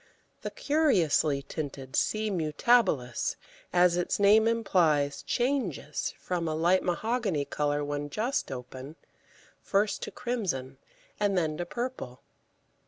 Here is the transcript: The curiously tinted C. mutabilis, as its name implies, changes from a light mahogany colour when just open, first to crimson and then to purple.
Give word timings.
The 0.41 0.49
curiously 0.49 1.43
tinted 1.43 1.95
C. 1.95 2.31
mutabilis, 2.31 3.35
as 3.71 3.97
its 3.97 4.19
name 4.19 4.47
implies, 4.47 5.21
changes 5.21 6.15
from 6.17 6.47
a 6.47 6.55
light 6.55 6.81
mahogany 6.81 7.45
colour 7.45 7.85
when 7.85 8.09
just 8.09 8.51
open, 8.51 8.95
first 9.61 10.01
to 10.01 10.09
crimson 10.09 10.79
and 11.19 11.37
then 11.37 11.55
to 11.57 11.67
purple. 11.67 12.23